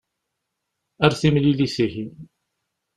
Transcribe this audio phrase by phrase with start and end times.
[1.03, 2.05] Ar timlilit ihi.